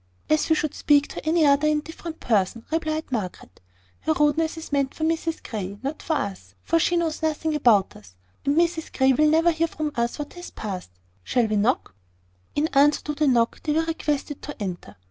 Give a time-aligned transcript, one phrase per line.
[0.31, 3.61] "As we should speak to any other indifferent person," replied Margaret.
[3.99, 7.95] "Her rudeness is meant for Mrs Grey, not for us; for she knows nothing about
[7.95, 10.89] us: and Mrs Grey will never hear from us what has passed.
[11.23, 11.93] Shall we knock?"
[12.55, 14.95] In answer to the knock, they were requested to enter.